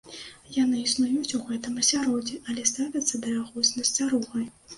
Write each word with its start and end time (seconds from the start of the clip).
Яны 0.63 0.77
існуюць 0.83 1.35
у 1.39 1.41
гэтым 1.49 1.77
асяроддзі, 1.83 2.41
але 2.53 2.65
ставяцца 2.71 3.23
да 3.27 3.37
яго 3.37 3.67
з 3.71 3.79
насцярогай. 3.79 4.51